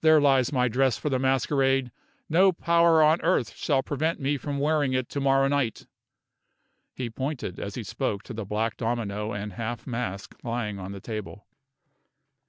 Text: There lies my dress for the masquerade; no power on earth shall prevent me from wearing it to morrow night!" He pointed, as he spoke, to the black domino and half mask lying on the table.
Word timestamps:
There 0.00 0.20
lies 0.20 0.52
my 0.52 0.66
dress 0.66 0.98
for 0.98 1.10
the 1.10 1.20
masquerade; 1.20 1.92
no 2.28 2.50
power 2.50 3.04
on 3.04 3.20
earth 3.20 3.54
shall 3.54 3.84
prevent 3.84 4.18
me 4.18 4.36
from 4.36 4.58
wearing 4.58 4.94
it 4.94 5.08
to 5.10 5.20
morrow 5.20 5.46
night!" 5.46 5.86
He 6.92 7.08
pointed, 7.08 7.60
as 7.60 7.76
he 7.76 7.84
spoke, 7.84 8.24
to 8.24 8.34
the 8.34 8.44
black 8.44 8.76
domino 8.76 9.32
and 9.32 9.52
half 9.52 9.86
mask 9.86 10.34
lying 10.42 10.80
on 10.80 10.90
the 10.90 10.98
table. 11.00 11.46